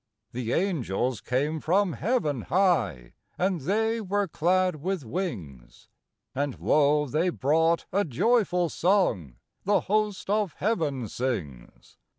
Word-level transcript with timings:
The 0.31 0.51
angels 0.53 1.21
came 1.21 1.59
from 1.59 1.93
heaven 1.93 2.41
high, 2.41 3.13
And 3.37 3.61
they 3.61 4.01
were 4.01 4.27
clad 4.27 4.77
with 4.77 5.05
wings; 5.05 5.89
And 6.33 6.59
lo, 6.59 7.05
they 7.05 7.29
brought 7.29 7.85
a 7.93 8.03
joyful 8.03 8.69
song 8.69 9.35
The 9.63 9.81
host 9.81 10.27
of 10.27 10.53
heaven 10.53 11.07
sings. 11.07 11.97